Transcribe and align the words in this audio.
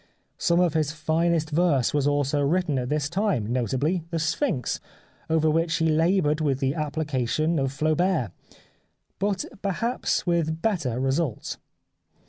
Some 0.39 0.59
of 0.59 0.73
his 0.73 0.93
finest 0.93 1.51
verse 1.51 1.93
was 1.93 2.07
also 2.07 2.41
written 2.41 2.79
at 2.79 2.89
this 2.89 3.07
time, 3.07 3.45
notably'' 3.53 4.01
The 4.09 4.17
Sphynx," 4.17 4.79
over 5.29 5.47
which 5.47 5.75
he 5.75 5.87
laboured 5.89 6.41
with 6.41 6.59
the 6.59 6.71
appli 6.71 7.07
cation 7.07 7.59
of 7.59 7.71
Flaubert, 7.71 8.31
but 9.19 9.45
perhaps 9.61 10.25
with 10.25 10.59
better 10.59 10.99
re 10.99 11.11
sults. 11.11 11.57